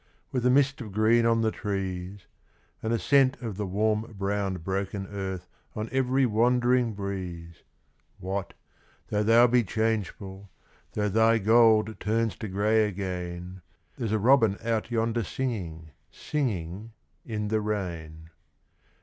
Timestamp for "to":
12.37-12.47